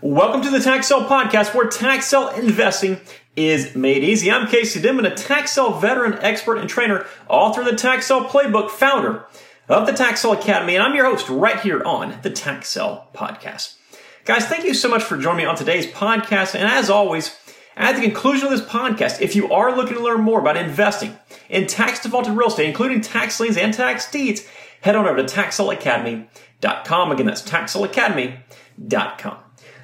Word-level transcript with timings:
Welcome 0.00 0.42
to 0.42 0.50
the 0.50 0.60
Tax 0.60 0.88
Sale 0.88 1.04
Podcast, 1.04 1.54
where 1.54 1.68
tax 1.68 2.06
sale 2.06 2.28
investing 2.30 3.00
is 3.36 3.74
made 3.76 4.02
easy. 4.02 4.30
I'm 4.30 4.48
Casey 4.48 4.80
Denman, 4.80 5.06
a 5.06 5.14
tax 5.14 5.52
sale 5.52 5.78
veteran, 5.78 6.14
expert, 6.14 6.58
and 6.58 6.68
trainer, 6.68 7.06
author 7.28 7.60
of 7.60 7.66
the 7.66 7.76
Tax 7.76 8.06
Sale 8.06 8.24
Playbook, 8.24 8.70
founder 8.70 9.24
of 9.68 9.86
the 9.86 9.92
Tax 9.92 10.20
Sale 10.20 10.32
Academy, 10.32 10.74
and 10.74 10.82
I'm 10.82 10.96
your 10.96 11.06
host 11.06 11.28
right 11.28 11.60
here 11.60 11.82
on 11.84 12.18
the 12.22 12.30
Tax 12.30 12.70
Sale 12.70 13.08
Podcast. 13.14 13.76
Guys, 14.24 14.46
thank 14.46 14.64
you 14.64 14.74
so 14.74 14.88
much 14.88 15.02
for 15.02 15.16
joining 15.16 15.38
me 15.38 15.44
on 15.44 15.56
today's 15.56 15.86
podcast. 15.86 16.54
And 16.54 16.64
as 16.64 16.90
always, 16.90 17.36
at 17.76 17.94
the 17.94 18.02
conclusion 18.02 18.46
of 18.46 18.50
this 18.50 18.68
podcast, 18.68 19.20
if 19.20 19.36
you 19.36 19.52
are 19.52 19.76
looking 19.76 19.96
to 19.96 20.02
learn 20.02 20.22
more 20.22 20.40
about 20.40 20.56
investing 20.56 21.16
in 21.48 21.66
tax 21.66 22.00
defaulted 22.00 22.36
real 22.36 22.48
estate, 22.48 22.68
including 22.68 23.00
tax 23.00 23.38
liens 23.38 23.56
and 23.56 23.72
tax 23.72 24.10
deeds, 24.10 24.46
head 24.80 24.96
on 24.96 25.06
over 25.06 25.22
to 25.22 25.34
taxsaleacademy.com. 25.34 27.12
Again, 27.12 27.26
that's 27.26 27.42
taxsaleacademy.com. 27.42 29.36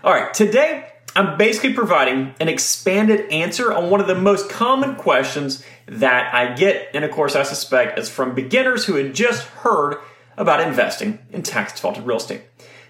All 0.02 0.14
right, 0.14 0.32
today 0.32 0.90
I'm 1.14 1.36
basically 1.36 1.74
providing 1.74 2.34
an 2.40 2.48
expanded 2.48 3.30
answer 3.30 3.70
on 3.70 3.90
one 3.90 4.00
of 4.00 4.06
the 4.06 4.14
most 4.14 4.48
common 4.48 4.94
questions 4.94 5.62
that 5.84 6.34
I 6.34 6.54
get, 6.54 6.88
and 6.94 7.04
of 7.04 7.10
course, 7.10 7.36
I 7.36 7.42
suspect 7.42 7.98
it's 7.98 8.08
from 8.08 8.34
beginners 8.34 8.86
who 8.86 8.94
had 8.94 9.14
just 9.14 9.46
heard 9.48 9.98
about 10.38 10.66
investing 10.66 11.18
in 11.32 11.42
tax 11.42 11.74
defaulted 11.74 12.06
real 12.06 12.16
estate. 12.16 12.40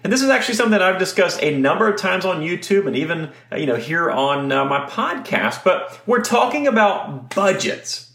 And 0.05 0.13
this 0.13 0.21
is 0.21 0.29
actually 0.29 0.53
something 0.53 0.79
I've 0.79 0.99
discussed 0.99 1.43
a 1.43 1.57
number 1.57 1.89
of 1.89 1.99
times 1.99 2.23
on 2.23 2.39
YouTube 2.39 2.87
and 2.87 2.95
even 2.95 3.33
uh, 3.51 3.57
you 3.57 3.65
know 3.65 3.75
here 3.75 4.09
on 4.09 4.49
uh, 4.49 4.63
my 4.63 4.87
podcast. 4.87 5.65
But 5.65 5.99
we're 6.07 6.23
talking 6.23 6.65
about 6.65 7.35
budgets. 7.35 8.09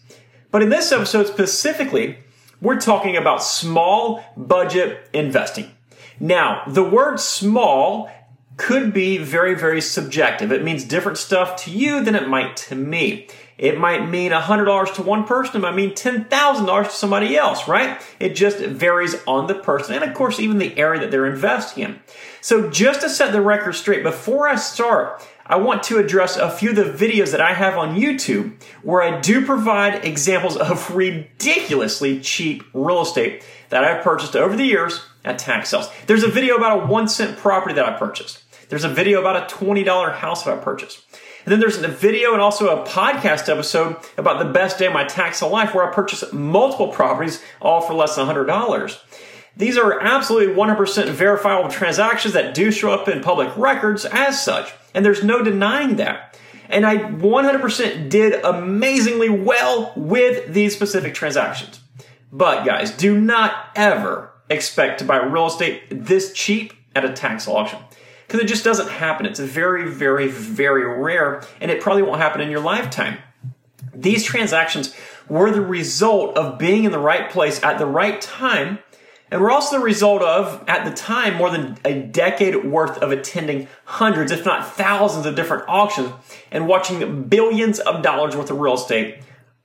But 0.50 0.62
in 0.62 0.70
this 0.70 0.90
episode 0.90 1.26
specifically, 1.26 2.16
we're 2.62 2.80
talking 2.80 3.14
about 3.14 3.42
small 3.42 4.24
budget 4.38 5.10
investing. 5.12 5.70
Now, 6.18 6.62
the 6.66 6.82
word 6.82 7.20
small 7.20 8.10
could 8.56 8.92
be 8.92 9.18
very, 9.18 9.54
very 9.54 9.80
subjective. 9.80 10.50
It 10.50 10.64
means 10.64 10.84
different 10.84 11.18
stuff 11.18 11.56
to 11.64 11.70
you 11.70 12.02
than 12.02 12.14
it 12.14 12.28
might 12.28 12.56
to 12.58 12.74
me. 12.74 13.28
It 13.58 13.78
might 13.78 14.08
mean 14.08 14.32
$100 14.32 14.94
to 14.94 15.02
one 15.02 15.24
person. 15.24 15.56
It 15.56 15.60
might 15.60 15.74
mean 15.74 15.92
$10,000 15.92 16.84
to 16.84 16.90
somebody 16.90 17.36
else, 17.36 17.66
right? 17.66 18.00
It 18.20 18.34
just 18.34 18.58
varies 18.58 19.16
on 19.26 19.46
the 19.46 19.54
person 19.54 19.94
and, 19.94 20.04
of 20.04 20.14
course, 20.14 20.38
even 20.38 20.58
the 20.58 20.76
area 20.78 21.00
that 21.00 21.10
they're 21.10 21.26
investing 21.26 21.84
in. 21.84 21.98
So, 22.42 22.70
just 22.70 23.00
to 23.00 23.08
set 23.08 23.32
the 23.32 23.40
record 23.40 23.72
straight, 23.72 24.02
before 24.02 24.46
I 24.46 24.56
start, 24.56 25.26
I 25.46 25.56
want 25.56 25.84
to 25.84 25.98
address 25.98 26.36
a 26.36 26.50
few 26.50 26.70
of 26.70 26.76
the 26.76 26.84
videos 26.84 27.30
that 27.30 27.40
I 27.40 27.54
have 27.54 27.78
on 27.78 27.96
YouTube 27.96 28.60
where 28.82 29.02
I 29.02 29.20
do 29.20 29.44
provide 29.46 30.04
examples 30.04 30.56
of 30.56 30.94
ridiculously 30.94 32.20
cheap 32.20 32.64
real 32.74 33.02
estate 33.02 33.44
that 33.70 33.84
I've 33.84 34.02
purchased 34.02 34.36
over 34.36 34.56
the 34.56 34.64
years 34.64 35.02
at 35.24 35.38
tax 35.38 35.70
sales. 35.70 35.88
There's 36.06 36.24
a 36.24 36.28
video 36.28 36.56
about 36.56 36.82
a 36.82 36.86
one 36.86 37.08
cent 37.08 37.38
property 37.38 37.74
that 37.74 37.86
I 37.86 37.96
purchased. 37.96 38.42
There's 38.68 38.84
a 38.84 38.88
video 38.88 39.20
about 39.20 39.50
a 39.50 39.54
$20 39.54 40.14
house 40.14 40.44
that 40.44 40.58
I 40.58 40.60
purchased. 40.60 41.04
And 41.44 41.52
then 41.52 41.60
there's 41.60 41.80
a 41.80 41.88
video 41.88 42.32
and 42.32 42.42
also 42.42 42.82
a 42.82 42.86
podcast 42.86 43.48
episode 43.48 43.96
about 44.16 44.40
the 44.40 44.52
best 44.52 44.78
day 44.78 44.86
of 44.86 44.92
my 44.92 45.04
tax 45.04 45.42
life 45.42 45.74
where 45.74 45.88
I 45.88 45.94
purchased 45.94 46.32
multiple 46.32 46.88
properties 46.88 47.40
all 47.62 47.80
for 47.80 47.94
less 47.94 48.16
than 48.16 48.26
$100. 48.26 48.98
These 49.56 49.78
are 49.78 50.00
absolutely 50.00 50.54
100% 50.54 51.08
verifiable 51.10 51.70
transactions 51.70 52.34
that 52.34 52.52
do 52.52 52.72
show 52.72 52.92
up 52.92 53.08
in 53.08 53.22
public 53.22 53.56
records 53.56 54.04
as 54.04 54.42
such. 54.42 54.72
And 54.92 55.04
there's 55.04 55.22
no 55.22 55.42
denying 55.42 55.96
that. 55.96 56.36
And 56.68 56.84
I 56.84 56.96
100% 56.96 58.10
did 58.10 58.44
amazingly 58.44 59.28
well 59.28 59.92
with 59.94 60.52
these 60.52 60.74
specific 60.74 61.14
transactions. 61.14 61.80
But 62.32 62.64
guys, 62.64 62.90
do 62.90 63.18
not 63.20 63.70
ever 63.76 64.32
expect 64.50 64.98
to 64.98 65.04
buy 65.04 65.18
real 65.18 65.46
estate 65.46 65.84
this 65.90 66.32
cheap 66.32 66.72
at 66.94 67.04
a 67.04 67.12
tax 67.12 67.46
auction 67.46 67.78
because 68.26 68.40
it 68.40 68.48
just 68.48 68.64
doesn't 68.64 68.88
happen. 68.88 69.26
It's 69.26 69.40
very, 69.40 69.88
very, 69.88 70.28
very 70.28 70.84
rare, 71.00 71.42
and 71.60 71.70
it 71.70 71.80
probably 71.80 72.02
won't 72.02 72.20
happen 72.20 72.40
in 72.40 72.50
your 72.50 72.60
lifetime. 72.60 73.18
These 73.94 74.24
transactions 74.24 74.94
were 75.28 75.50
the 75.50 75.62
result 75.62 76.36
of 76.36 76.58
being 76.58 76.84
in 76.84 76.92
the 76.92 76.98
right 76.98 77.30
place 77.30 77.62
at 77.62 77.78
the 77.78 77.86
right 77.86 78.20
time, 78.20 78.78
and 79.30 79.40
were 79.40 79.50
also 79.50 79.78
the 79.78 79.84
result 79.84 80.22
of, 80.22 80.62
at 80.68 80.84
the 80.84 80.92
time, 80.92 81.34
more 81.34 81.50
than 81.50 81.78
a 81.84 82.00
decade 82.00 82.64
worth 82.64 82.98
of 82.98 83.10
attending 83.10 83.68
hundreds, 83.84 84.30
if 84.30 84.44
not 84.44 84.74
thousands, 84.74 85.26
of 85.26 85.34
different 85.34 85.64
auctions 85.66 86.12
and 86.52 86.68
watching 86.68 87.24
billions 87.24 87.80
of 87.80 88.02
dollars 88.02 88.36
worth 88.36 88.50
of 88.50 88.58
real 88.58 88.74
estate 88.74 89.18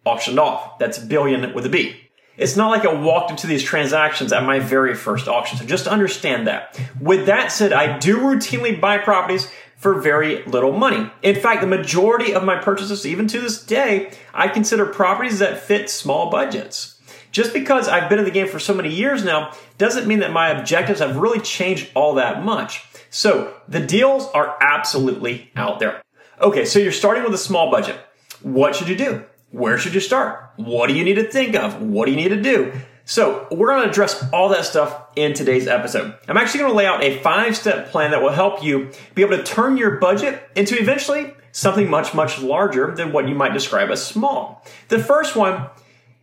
auctioned 0.04 0.40
off. 0.40 0.80
That's 0.80 0.98
billion 0.98 1.54
with 1.54 1.66
a 1.66 1.70
B. 1.70 2.11
It's 2.42 2.58
not 2.58 2.70
like 2.70 2.86
I 2.86 2.94
walked 2.94 3.30
into 3.30 3.46
these 3.46 3.62
transactions 3.62 4.34
at 4.34 4.44
my 4.44 4.58
very 4.58 4.96
first 4.96 5.28
auction. 5.28 5.60
So 5.60 5.66
just 5.66 5.86
understand 5.86 6.48
that. 6.48 6.80
With 7.00 7.28
that 7.28 7.52
said, 7.52 7.72
I 7.72 8.00
do 8.00 8.18
routinely 8.18 8.82
buy 8.82 8.98
properties 8.98 9.52
for 9.78 10.02
very 10.02 10.44
little 10.46 10.72
money. 10.72 11.12
In 11.22 11.36
fact, 11.36 11.62
the 11.62 11.68
majority 11.68 12.34
of 12.34 12.44
my 12.44 12.58
purchases, 12.58 13.06
even 13.06 13.28
to 13.28 13.40
this 13.40 13.64
day, 13.64 14.12
I 14.34 14.48
consider 14.48 14.88
properties 14.88 15.38
that 15.38 15.60
fit 15.60 15.88
small 15.90 16.32
budgets. 16.32 17.00
Just 17.32 17.54
because 17.54 17.88
I've 17.88 18.10
been 18.10 18.20
in 18.20 18.26
the 18.26 18.32
game 18.32 18.48
for 18.48 18.60
so 18.60 18.74
many 18.74 18.90
years 18.90 19.24
now 19.24 19.56
doesn't 19.78 20.08
mean 20.08 20.20
that 20.20 20.34
my 20.34 20.50
objectives 20.50 21.00
have 21.00 21.18
really 21.18 21.40
changed 21.40 21.92
all 21.94 22.16
that 22.16 22.44
much. 22.44 22.84
So 23.12 23.54
the 23.68 23.80
deals 23.80 24.28
are 24.34 24.58
absolutely 24.62 25.52
out 25.56 25.80
there. 25.80 26.02
Okay, 26.42 26.66
so 26.66 26.80
you're 26.80 26.92
starting 26.92 27.24
with 27.24 27.36
a 27.36 27.38
small 27.38 27.70
budget. 27.70 27.98
What 28.42 28.76
should 28.76 28.90
you 28.90 28.96
do? 28.96 29.26
Where 29.52 29.78
should 29.78 29.94
you 29.94 30.00
start? 30.00 30.50
What 30.56 30.88
do 30.88 30.94
you 30.94 31.04
need 31.04 31.16
to 31.16 31.30
think 31.30 31.56
of? 31.56 31.82
What 31.82 32.06
do 32.06 32.12
you 32.12 32.18
need 32.18 32.30
to 32.30 32.42
do? 32.42 32.74
So, 33.04 33.48
we're 33.52 33.68
going 33.68 33.84
to 33.84 33.90
address 33.90 34.24
all 34.32 34.50
that 34.50 34.64
stuff 34.64 35.08
in 35.16 35.34
today's 35.34 35.68
episode. 35.68 36.16
I'm 36.28 36.38
actually 36.38 36.62
going 36.62 36.72
to 36.72 36.78
lay 36.78 36.86
out 36.86 37.04
a 37.04 37.20
five 37.20 37.58
step 37.58 37.90
plan 37.92 38.12
that 38.12 38.22
will 38.22 38.32
help 38.32 38.64
you 38.64 38.92
be 39.16 39.24
able 39.24 39.36
to 39.36 39.44
turn 39.44 39.76
your 39.76 39.98
budget 39.98 40.42
into 40.56 40.80
eventually 40.80 41.34
something 41.52 41.90
much, 41.90 42.14
much 42.14 42.40
larger 42.40 42.96
than 42.96 43.12
what 43.12 43.28
you 43.28 43.36
might 43.36 43.54
describe 43.54 43.90
as 43.90 44.06
small. 44.06 44.66
The 44.88 45.00
first 45.00 45.36
one 45.36 45.68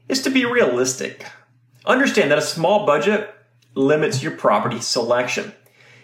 is 0.09 0.22
to 0.22 0.31
be 0.31 0.47
realistic. 0.47 1.27
Understand 1.84 2.31
that 2.31 2.38
a 2.38 2.43
small 2.43 2.87
budget 2.87 3.34
limits 3.75 4.22
your 4.22 4.33
property 4.33 4.81
selection. 4.81 5.53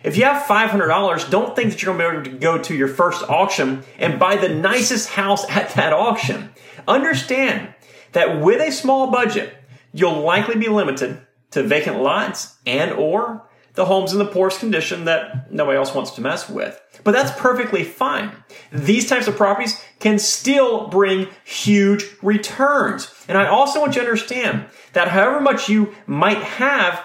If 0.04 0.19
you 0.19 0.25
have 0.25 0.42
$500, 0.42 1.31
don't 1.31 1.56
think 1.56 1.72
that 1.72 1.82
you're 1.82 1.97
going 1.97 2.22
to 2.22 2.31
be 2.31 2.37
able 2.37 2.38
to 2.38 2.44
go 2.44 2.59
to 2.62 2.75
your 2.75 2.88
first 2.88 3.22
auction 3.22 3.82
and 3.98 4.20
buy 4.20 4.37
the 4.37 4.50
nicest 4.50 5.09
house 5.09 5.48
at 5.48 5.70
that 5.76 5.94
auction. 5.94 6.50
Understand 6.87 7.75
that 8.12 8.43
with 8.43 8.60
a 8.60 8.70
small 8.70 9.10
budget, 9.10 9.56
you'll 9.94 10.20
likely 10.20 10.56
be 10.56 10.69
limited 10.69 11.20
to 11.53 11.62
vacant 11.62 12.03
lots 12.03 12.59
and 12.66 12.93
or 12.93 13.48
the 13.75 13.87
homes 13.87 14.12
in 14.12 14.19
the 14.19 14.26
poorest 14.26 14.60
condition 14.60 15.06
that 15.06 15.50
nobody 15.50 15.78
else 15.78 15.94
wants 15.94 16.12
to 16.12 16.20
mess 16.20 16.50
with. 16.50 16.81
But 17.03 17.12
that's 17.12 17.37
perfectly 17.41 17.82
fine. 17.82 18.31
These 18.72 19.09
types 19.09 19.26
of 19.26 19.37
properties 19.37 19.82
can 20.00 20.19
still 20.19 20.88
bring 20.88 21.28
huge 21.44 22.04
returns. 22.22 23.12
And 23.26 23.38
I 23.38 23.47
also 23.47 23.81
want 23.81 23.97
you 23.97 24.03
to 24.03 24.06
understand 24.06 24.66
that 24.93 25.09
however 25.09 25.41
much 25.41 25.70
you 25.70 25.94
might 26.06 26.43
have 26.43 27.03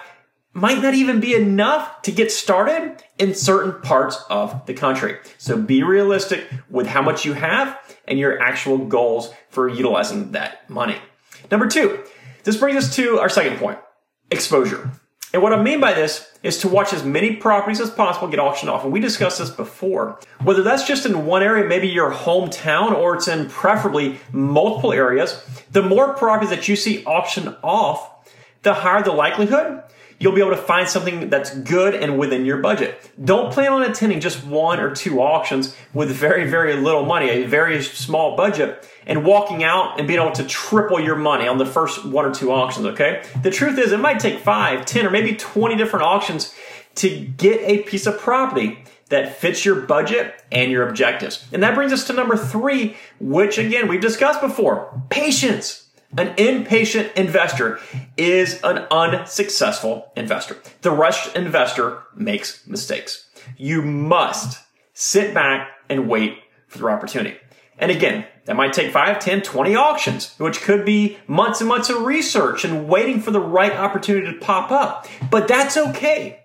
might 0.52 0.82
not 0.82 0.94
even 0.94 1.20
be 1.20 1.34
enough 1.34 2.02
to 2.02 2.12
get 2.12 2.32
started 2.32 3.02
in 3.18 3.34
certain 3.34 3.80
parts 3.82 4.22
of 4.28 4.66
the 4.66 4.74
country. 4.74 5.16
So 5.38 5.56
be 5.56 5.82
realistic 5.82 6.48
with 6.68 6.86
how 6.86 7.02
much 7.02 7.24
you 7.24 7.34
have 7.34 7.78
and 8.08 8.18
your 8.18 8.40
actual 8.40 8.78
goals 8.78 9.32
for 9.50 9.68
utilizing 9.68 10.32
that 10.32 10.68
money. 10.68 10.96
Number 11.50 11.68
two, 11.68 12.02
this 12.42 12.56
brings 12.56 12.76
us 12.76 12.96
to 12.96 13.18
our 13.18 13.28
second 13.28 13.58
point 13.58 13.78
exposure. 14.30 14.90
And 15.32 15.42
what 15.42 15.52
I 15.52 15.62
mean 15.62 15.80
by 15.80 15.92
this 15.92 16.28
is 16.42 16.58
to 16.58 16.68
watch 16.68 16.92
as 16.92 17.04
many 17.04 17.36
properties 17.36 17.80
as 17.80 17.90
possible 17.90 18.26
get 18.26 18.40
auctioned 18.40 18.70
off. 18.70 18.82
And 18.82 18.92
we 18.92 18.98
discussed 18.98 19.38
this 19.38 19.50
before. 19.50 20.18
Whether 20.42 20.64
that's 20.64 20.86
just 20.86 21.06
in 21.06 21.26
one 21.26 21.44
area, 21.44 21.68
maybe 21.68 21.86
your 21.86 22.10
hometown, 22.10 22.92
or 22.92 23.14
it's 23.14 23.28
in 23.28 23.48
preferably 23.48 24.18
multiple 24.32 24.92
areas, 24.92 25.40
the 25.70 25.82
more 25.82 26.14
properties 26.14 26.50
that 26.50 26.66
you 26.66 26.74
see 26.74 27.04
auctioned 27.04 27.56
off, 27.62 28.28
the 28.62 28.74
higher 28.74 29.04
the 29.04 29.12
likelihood 29.12 29.84
you'll 30.20 30.34
be 30.34 30.40
able 30.40 30.50
to 30.50 30.56
find 30.56 30.88
something 30.88 31.30
that's 31.30 31.52
good 31.60 31.94
and 31.94 32.18
within 32.18 32.44
your 32.44 32.58
budget. 32.58 33.10
Don't 33.24 33.52
plan 33.52 33.72
on 33.72 33.82
attending 33.82 34.20
just 34.20 34.44
one 34.44 34.78
or 34.78 34.94
two 34.94 35.20
auctions 35.20 35.74
with 35.94 36.10
very, 36.10 36.48
very 36.48 36.76
little 36.76 37.04
money, 37.04 37.30
a 37.30 37.46
very 37.46 37.82
small 37.82 38.36
budget, 38.36 38.86
and 39.06 39.24
walking 39.24 39.64
out 39.64 39.98
and 39.98 40.06
being 40.06 40.20
able 40.20 40.32
to 40.32 40.44
triple 40.44 41.00
your 41.00 41.16
money 41.16 41.48
on 41.48 41.58
the 41.58 41.66
first 41.66 42.04
one 42.04 42.26
or 42.26 42.32
two 42.32 42.52
auctions, 42.52 42.86
okay? 42.86 43.24
The 43.42 43.50
truth 43.50 43.78
is, 43.78 43.92
it 43.92 43.98
might 43.98 44.20
take 44.20 44.40
five, 44.40 44.84
ten, 44.84 45.06
or 45.06 45.10
maybe 45.10 45.34
20 45.34 45.74
different 45.76 46.04
auctions 46.04 46.54
to 46.96 47.08
get 47.18 47.60
a 47.62 47.82
piece 47.84 48.06
of 48.06 48.18
property 48.18 48.84
that 49.08 49.36
fits 49.36 49.64
your 49.64 49.74
budget 49.74 50.42
and 50.52 50.70
your 50.70 50.88
objectives. 50.88 51.44
And 51.52 51.62
that 51.62 51.74
brings 51.74 51.92
us 51.92 52.06
to 52.06 52.12
number 52.12 52.36
three, 52.36 52.96
which 53.18 53.58
again, 53.58 53.88
we've 53.88 54.00
discussed 54.00 54.40
before 54.40 55.02
patience. 55.08 55.88
An 56.16 56.34
impatient 56.38 57.12
investor 57.16 57.78
is 58.16 58.60
an 58.64 58.78
unsuccessful 58.90 60.12
investor. 60.16 60.56
The 60.82 60.90
rushed 60.90 61.36
investor 61.36 62.02
makes 62.14 62.66
mistakes. 62.66 63.28
You 63.56 63.82
must 63.82 64.58
sit 64.92 65.32
back 65.32 65.68
and 65.88 66.08
wait 66.08 66.38
for 66.66 66.78
the 66.78 66.86
opportunity. 66.88 67.36
And 67.78 67.90
again, 67.90 68.26
that 68.44 68.56
might 68.56 68.72
take 68.72 68.92
5, 68.92 69.20
10, 69.20 69.42
20 69.42 69.76
auctions, 69.76 70.34
which 70.38 70.60
could 70.60 70.84
be 70.84 71.18
months 71.26 71.60
and 71.60 71.68
months 71.68 71.88
of 71.88 72.02
research 72.02 72.64
and 72.64 72.88
waiting 72.88 73.20
for 73.20 73.30
the 73.30 73.40
right 73.40 73.72
opportunity 73.72 74.32
to 74.32 74.38
pop 74.38 74.70
up. 74.70 75.06
But 75.30 75.48
that's 75.48 75.76
okay. 75.76 76.40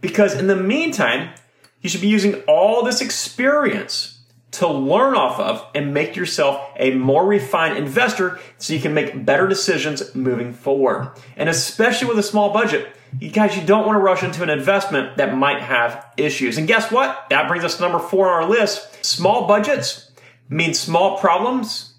Because 0.00 0.34
in 0.34 0.46
the 0.46 0.56
meantime, 0.56 1.34
You 1.82 1.90
should 1.90 2.00
be 2.00 2.08
using 2.08 2.36
all 2.46 2.84
this 2.84 3.00
experience 3.00 4.11
to 4.52 4.68
learn 4.68 5.14
off 5.14 5.40
of 5.40 5.66
and 5.74 5.94
make 5.94 6.14
yourself 6.14 6.70
a 6.76 6.92
more 6.92 7.26
refined 7.26 7.78
investor 7.78 8.38
so 8.58 8.74
you 8.74 8.80
can 8.80 8.94
make 8.94 9.24
better 9.24 9.48
decisions 9.48 10.14
moving 10.14 10.52
forward. 10.52 11.10
And 11.36 11.48
especially 11.48 12.08
with 12.08 12.18
a 12.18 12.22
small 12.22 12.52
budget, 12.52 12.94
you 13.18 13.30
guys, 13.30 13.56
you 13.56 13.66
don't 13.66 13.86
want 13.86 13.96
to 13.96 14.00
rush 14.00 14.22
into 14.22 14.42
an 14.42 14.50
investment 14.50 15.16
that 15.16 15.36
might 15.36 15.60
have 15.60 16.06
issues. 16.16 16.58
And 16.58 16.68
guess 16.68 16.90
what? 16.90 17.26
That 17.30 17.48
brings 17.48 17.64
us 17.64 17.76
to 17.76 17.82
number 17.82 17.98
four 17.98 18.28
on 18.28 18.42
our 18.42 18.48
list. 18.48 19.04
Small 19.04 19.46
budgets 19.46 20.10
mean 20.48 20.74
small 20.74 21.18
problems 21.18 21.94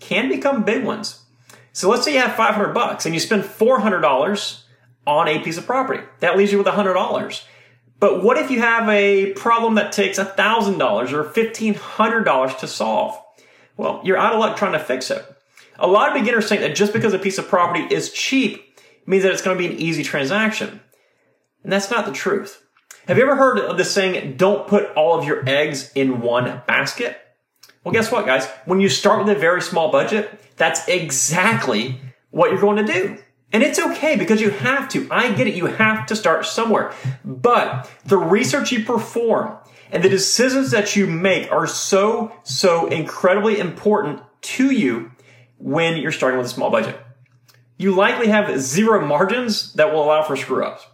can 0.00 0.28
become 0.28 0.64
big 0.64 0.84
ones. 0.84 1.22
So 1.72 1.88
let's 1.88 2.04
say 2.04 2.14
you 2.14 2.20
have 2.20 2.34
500 2.36 2.74
bucks 2.74 3.06
and 3.06 3.14
you 3.14 3.20
spend 3.20 3.44
$400 3.44 4.62
on 5.06 5.28
a 5.28 5.38
piece 5.40 5.56
of 5.56 5.66
property. 5.66 6.02
That 6.20 6.36
leaves 6.36 6.52
you 6.52 6.58
with 6.58 6.66
$100. 6.66 7.44
But 8.02 8.20
what 8.20 8.36
if 8.36 8.50
you 8.50 8.58
have 8.58 8.88
a 8.88 9.32
problem 9.34 9.76
that 9.76 9.92
takes 9.92 10.18
$1,000 10.18 11.12
or 11.12 11.22
$1,500 11.22 12.58
to 12.58 12.66
solve? 12.66 13.16
Well, 13.76 14.00
you're 14.02 14.18
out 14.18 14.32
of 14.32 14.40
luck 14.40 14.56
trying 14.56 14.72
to 14.72 14.80
fix 14.80 15.08
it. 15.12 15.24
A 15.78 15.86
lot 15.86 16.08
of 16.08 16.20
beginners 16.20 16.48
think 16.48 16.62
that 16.62 16.74
just 16.74 16.92
because 16.92 17.14
a 17.14 17.18
piece 17.20 17.38
of 17.38 17.46
property 17.46 17.94
is 17.94 18.10
cheap 18.10 18.76
means 19.06 19.22
that 19.22 19.30
it's 19.30 19.40
going 19.40 19.56
to 19.56 19.68
be 19.68 19.72
an 19.72 19.80
easy 19.80 20.02
transaction. 20.02 20.80
And 21.62 21.72
that's 21.72 21.92
not 21.92 22.04
the 22.04 22.10
truth. 22.10 22.66
Have 23.06 23.18
you 23.18 23.22
ever 23.22 23.36
heard 23.36 23.60
of 23.60 23.78
the 23.78 23.84
saying, 23.84 24.36
don't 24.36 24.66
put 24.66 24.92
all 24.96 25.16
of 25.16 25.24
your 25.24 25.48
eggs 25.48 25.92
in 25.94 26.20
one 26.20 26.60
basket? 26.66 27.20
Well, 27.84 27.94
guess 27.94 28.10
what, 28.10 28.26
guys? 28.26 28.48
When 28.64 28.80
you 28.80 28.88
start 28.88 29.24
with 29.24 29.36
a 29.36 29.38
very 29.38 29.62
small 29.62 29.92
budget, 29.92 30.40
that's 30.56 30.88
exactly 30.88 32.00
what 32.30 32.50
you're 32.50 32.60
going 32.60 32.84
to 32.84 32.92
do. 32.92 33.18
And 33.52 33.62
it's 33.62 33.78
okay 33.78 34.16
because 34.16 34.40
you 34.40 34.50
have 34.50 34.88
to. 34.90 35.06
I 35.10 35.32
get 35.32 35.46
it. 35.46 35.54
You 35.54 35.66
have 35.66 36.06
to 36.06 36.16
start 36.16 36.46
somewhere. 36.46 36.92
But 37.24 37.90
the 38.04 38.16
research 38.16 38.72
you 38.72 38.84
perform 38.84 39.58
and 39.90 40.02
the 40.02 40.08
decisions 40.08 40.70
that 40.70 40.96
you 40.96 41.06
make 41.06 41.52
are 41.52 41.66
so, 41.66 42.32
so 42.44 42.86
incredibly 42.86 43.58
important 43.58 44.22
to 44.42 44.70
you 44.70 45.12
when 45.58 45.98
you're 45.98 46.12
starting 46.12 46.38
with 46.38 46.46
a 46.46 46.50
small 46.50 46.70
budget. 46.70 46.98
You 47.76 47.94
likely 47.94 48.28
have 48.28 48.60
zero 48.60 49.04
margins 49.04 49.74
that 49.74 49.92
will 49.92 50.02
allow 50.02 50.22
for 50.22 50.36
screw 50.36 50.64
ups. 50.64 50.86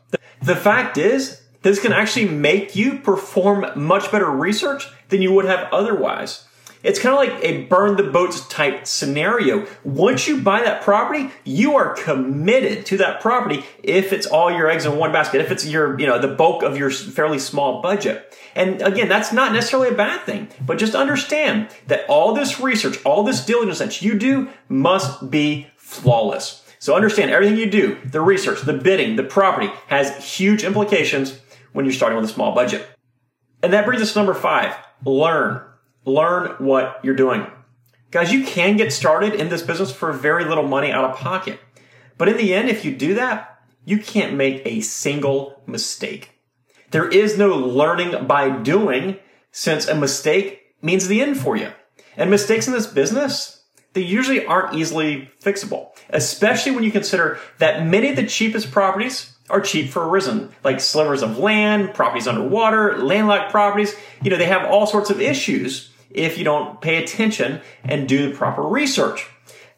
The 0.43 0.56
fact 0.56 0.99
is, 0.99 1.43
this 1.62 1.81
can 1.81 1.93
actually 1.93 2.28
make 2.28 2.75
you 2.75 2.99
perform 2.99 3.66
much 3.76 4.10
better 4.10 4.31
research 4.31 4.87
than 5.08 5.22
you 5.22 5.32
would 5.32 5.44
have 5.44 5.72
otherwise. 5.72 6.48
It's 6.83 6.99
kind 6.99 7.13
of 7.13 7.19
like 7.19 7.45
a 7.45 7.65
burn 7.65 7.97
the 7.97 8.05
boats 8.05 8.47
type 8.49 8.87
scenario. 8.87 9.67
Once 9.83 10.29
you 10.29 10.41
buy 10.41 10.63
that 10.63 10.83
property, 10.83 11.31
you 11.45 11.75
are 11.77 11.95
committed 11.95 12.87
to 12.87 12.97
that 12.99 13.21
property 13.21 13.65
if 13.83 14.13
it's 14.13 14.27
all 14.27 14.51
your 14.51 14.71
eggs 14.71 14.87
in 14.87 14.97
one 14.97 15.13
basket, 15.13 15.41
if 15.41 15.51
it's 15.51 15.67
your, 15.67 15.99
you 15.99 16.07
know, 16.07 16.19
the 16.19 16.29
bulk 16.29 16.63
of 16.63 16.79
your 16.79 16.91
fairly 16.91 17.39
small 17.39 17.83
budget. 17.83 18.37
And 18.55 18.81
again, 18.83 19.09
that's 19.09 19.33
not 19.33 19.53
necessarily 19.53 19.89
a 19.89 19.95
bad 19.95 20.23
thing, 20.23 20.49
but 20.65 20.79
just 20.79 20.95
understand 20.95 21.69
that 21.89 22.07
all 22.09 22.33
this 22.33 22.61
research, 22.61 23.05
all 23.05 23.23
this 23.25 23.45
diligence 23.45 23.79
that 23.79 24.01
you 24.01 24.19
do 24.19 24.49
must 24.69 25.31
be 25.31 25.69
flawless. 25.77 26.65
So 26.79 26.95
understand 26.95 27.33
everything 27.33 27.57
you 27.57 27.69
do, 27.69 27.99
the 28.05 28.21
research, 28.21 28.63
the 28.63 28.73
bidding, 28.73 29.17
the 29.17 29.25
property 29.25 29.69
has 29.89 30.37
huge 30.37 30.63
implications 30.63 31.39
when 31.73 31.85
you're 31.85 31.95
starting 31.95 32.17
with 32.17 32.31
a 32.31 32.33
small 32.33 32.55
budget. 32.55 32.87
And 33.63 33.73
that 33.73 33.85
brings 33.85 34.01
us 34.01 34.13
to 34.13 34.19
number 34.21 34.35
five, 34.35 34.77
learn 35.05 35.61
learn 36.08 36.56
what 36.58 37.00
you're 37.02 37.14
doing. 37.14 37.46
Guys, 38.10 38.32
you 38.32 38.44
can 38.44 38.76
get 38.76 38.93
started 38.93 39.34
in 39.34 39.49
this 39.49 39.62
business 39.62 39.93
for 39.93 40.12
very 40.12 40.44
little 40.44 40.66
money 40.66 40.90
out 40.90 41.05
of 41.05 41.16
pocket. 41.16 41.60
But 42.16 42.28
in 42.28 42.37
the 42.37 42.55
end, 42.55 42.69
if 42.69 42.84
you 42.84 42.94
do 42.94 43.14
that, 43.14 43.60
you 43.84 43.99
can't 43.99 44.34
make 44.34 44.62
a 44.64 44.81
single 44.81 45.62
mistake. 45.66 46.31
There 46.90 47.08
is 47.08 47.37
no 47.37 47.55
learning 47.55 48.26
by 48.26 48.50
doing 48.50 49.19
since 49.52 49.87
a 49.87 49.94
mistake 49.94 50.75
means 50.81 51.06
the 51.06 51.20
end 51.20 51.38
for 51.38 51.56
you. 51.56 51.70
And 52.16 52.31
mistakes 52.31 52.66
in 52.66 52.72
this 52.72 52.87
business, 52.87 53.62
they 53.93 54.00
usually 54.02 54.44
aren't 54.44 54.75
easily 54.75 55.31
fixable, 55.43 55.90
especially 56.10 56.72
when 56.72 56.84
you 56.84 56.90
consider 56.90 57.38
that 57.58 57.87
many 57.87 58.10
of 58.10 58.16
the 58.16 58.26
cheapest 58.26 58.70
properties 58.70 59.37
are 59.50 59.60
cheap 59.60 59.90
for 59.90 60.02
a 60.02 60.08
reason, 60.08 60.50
like 60.64 60.81
slivers 60.81 61.22
of 61.22 61.38
land, 61.38 61.94
properties 61.94 62.26
underwater, 62.26 62.99
landlocked 62.99 63.50
properties. 63.50 63.94
You 64.22 64.31
know, 64.31 64.37
they 64.37 64.46
have 64.46 64.70
all 64.70 64.87
sorts 64.87 65.10
of 65.10 65.20
issues 65.20 65.90
if 66.10 66.38
you 66.38 66.44
don't 66.44 66.81
pay 66.81 67.02
attention 67.02 67.60
and 67.84 68.08
do 68.08 68.31
the 68.31 68.37
proper 68.37 68.62
research. 68.62 69.28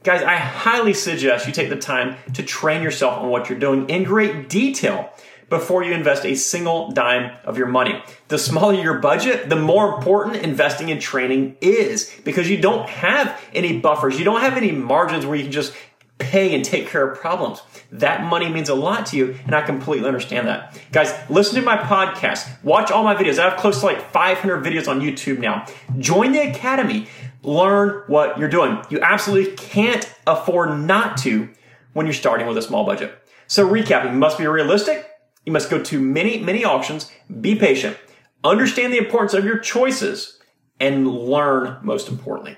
Guys, 0.02 0.22
I 0.22 0.36
highly 0.36 0.94
suggest 0.94 1.46
you 1.46 1.52
take 1.52 1.68
the 1.68 1.76
time 1.76 2.16
to 2.34 2.42
train 2.42 2.82
yourself 2.82 3.18
on 3.18 3.28
what 3.28 3.50
you're 3.50 3.58
doing 3.58 3.88
in 3.90 4.04
great 4.04 4.48
detail 4.48 5.12
before 5.50 5.82
you 5.82 5.92
invest 5.92 6.24
a 6.24 6.34
single 6.36 6.90
dime 6.92 7.36
of 7.44 7.58
your 7.58 7.66
money. 7.66 8.02
The 8.28 8.38
smaller 8.38 8.74
your 8.74 9.00
budget, 9.00 9.50
the 9.50 9.56
more 9.56 9.96
important 9.96 10.36
investing 10.36 10.88
in 10.88 11.00
training 11.00 11.56
is 11.60 12.14
because 12.24 12.48
you 12.48 12.58
don't 12.62 12.88
have 12.88 13.38
any 13.52 13.78
buffers. 13.78 14.18
You 14.18 14.24
don't 14.24 14.40
have 14.40 14.56
any 14.56 14.70
margins 14.70 15.26
where 15.26 15.36
you 15.36 15.42
can 15.42 15.52
just 15.52 15.74
pay 16.20 16.54
and 16.54 16.64
take 16.64 16.86
care 16.86 17.10
of 17.10 17.18
problems. 17.18 17.62
That 17.90 18.22
money 18.22 18.48
means 18.48 18.68
a 18.68 18.74
lot 18.74 19.06
to 19.06 19.16
you, 19.16 19.36
and 19.46 19.54
I 19.54 19.62
completely 19.62 20.06
understand 20.06 20.46
that. 20.46 20.80
Guys, 20.92 21.12
listen 21.28 21.56
to 21.56 21.62
my 21.62 21.76
podcast, 21.76 22.62
watch 22.62 22.90
all 22.90 23.02
my 23.02 23.16
videos. 23.16 23.38
I 23.38 23.48
have 23.48 23.58
close 23.58 23.80
to 23.80 23.86
like 23.86 24.12
500 24.12 24.64
videos 24.64 24.86
on 24.86 25.00
YouTube 25.00 25.38
now. 25.40 25.66
Join 25.98 26.32
the 26.32 26.48
academy, 26.48 27.08
learn 27.42 28.04
what 28.06 28.38
you're 28.38 28.48
doing. 28.48 28.80
You 28.90 29.00
absolutely 29.00 29.56
can't 29.56 30.08
afford 30.26 30.78
not 30.78 31.16
to 31.18 31.48
when 31.92 32.06
you're 32.06 32.12
starting 32.12 32.46
with 32.46 32.56
a 32.56 32.62
small 32.62 32.84
budget. 32.84 33.16
So, 33.48 33.68
recapping, 33.68 34.12
you 34.12 34.18
must 34.18 34.38
be 34.38 34.46
realistic. 34.46 35.10
You 35.44 35.52
must 35.52 35.70
go 35.70 35.82
to 35.82 36.00
many, 36.00 36.38
many 36.38 36.64
auctions, 36.64 37.10
be 37.40 37.56
patient, 37.56 37.96
understand 38.44 38.92
the 38.92 38.98
importance 38.98 39.34
of 39.34 39.44
your 39.44 39.58
choices, 39.58 40.38
and 40.78 41.08
learn 41.08 41.78
most 41.82 42.08
importantly. 42.08 42.56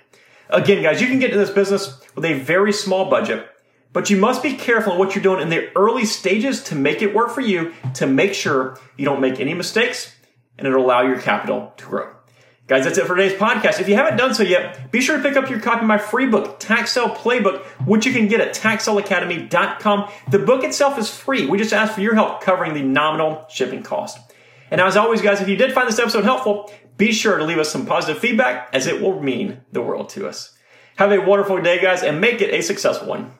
Again, 0.50 0.82
guys, 0.82 1.00
you 1.00 1.06
can 1.06 1.18
get 1.18 1.30
into 1.30 1.38
this 1.38 1.50
business 1.50 2.01
with 2.14 2.24
a 2.24 2.34
very 2.34 2.72
small 2.72 3.08
budget 3.08 3.48
but 3.92 4.08
you 4.08 4.16
must 4.16 4.42
be 4.42 4.54
careful 4.54 4.94
in 4.94 4.98
what 4.98 5.14
you're 5.14 5.22
doing 5.22 5.40
in 5.40 5.50
the 5.50 5.70
early 5.76 6.04
stages 6.04 6.62
to 6.64 6.74
make 6.74 7.02
it 7.02 7.14
work 7.14 7.30
for 7.30 7.42
you, 7.42 7.74
to 7.94 8.06
make 8.06 8.34
sure 8.34 8.78
you 8.96 9.04
don't 9.04 9.20
make 9.20 9.38
any 9.38 9.54
mistakes, 9.54 10.14
and 10.56 10.66
it'll 10.66 10.84
allow 10.84 11.02
your 11.02 11.20
capital 11.20 11.72
to 11.76 11.84
grow. 11.84 12.14
Guys, 12.68 12.84
that's 12.84 12.96
it 12.96 13.06
for 13.06 13.16
today's 13.16 13.38
podcast. 13.38 13.80
If 13.80 13.88
you 13.88 13.96
haven't 13.96 14.16
done 14.16 14.34
so 14.34 14.44
yet, 14.44 14.90
be 14.90 15.00
sure 15.00 15.16
to 15.16 15.22
pick 15.22 15.36
up 15.36 15.50
your 15.50 15.60
copy 15.60 15.80
of 15.80 15.86
my 15.86 15.98
free 15.98 16.26
book, 16.26 16.58
Tax 16.58 16.92
Sale 16.92 17.10
Playbook, 17.10 17.62
which 17.86 18.06
you 18.06 18.12
can 18.12 18.28
get 18.28 18.40
at 18.40 18.54
taxsaleacademy.com. 18.54 20.10
The 20.30 20.38
book 20.38 20.64
itself 20.64 20.96
is 20.98 21.10
free. 21.10 21.46
We 21.46 21.58
just 21.58 21.74
ask 21.74 21.94
for 21.94 22.00
your 22.00 22.14
help 22.14 22.40
covering 22.40 22.72
the 22.72 22.82
nominal 22.82 23.44
shipping 23.50 23.82
cost. 23.82 24.18
And 24.70 24.80
as 24.80 24.96
always, 24.96 25.20
guys, 25.20 25.42
if 25.42 25.48
you 25.48 25.56
did 25.56 25.74
find 25.74 25.86
this 25.86 25.98
episode 25.98 26.24
helpful, 26.24 26.72
be 26.96 27.12
sure 27.12 27.36
to 27.36 27.44
leave 27.44 27.58
us 27.58 27.70
some 27.70 27.84
positive 27.84 28.22
feedback 28.22 28.70
as 28.72 28.86
it 28.86 29.02
will 29.02 29.20
mean 29.20 29.60
the 29.72 29.82
world 29.82 30.08
to 30.10 30.26
us. 30.26 30.56
Have 30.96 31.12
a 31.12 31.20
wonderful 31.20 31.60
day, 31.60 31.80
guys, 31.80 32.02
and 32.02 32.20
make 32.20 32.40
it 32.40 32.52
a 32.52 32.62
successful 32.62 33.08
one. 33.08 33.32